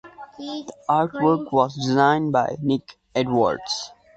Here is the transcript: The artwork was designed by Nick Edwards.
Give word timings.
The 0.39 0.65
artwork 0.89 1.51
was 1.51 1.75
designed 1.75 2.31
by 2.31 2.57
Nick 2.59 2.97
Edwards. 3.13 3.91